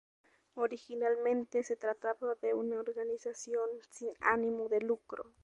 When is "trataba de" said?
1.75-2.55